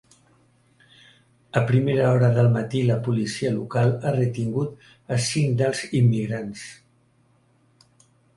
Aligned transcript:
A 1.59 1.61
primera 1.71 2.07
hora 2.13 2.29
del 2.37 2.49
matí, 2.55 2.81
la 2.87 2.95
policia 3.09 3.51
local 3.59 3.93
ha 4.01 4.15
retingut 4.17 4.89
a 5.17 5.21
cinc 5.27 5.55
dels 5.61 5.85
immigrants. 6.01 6.67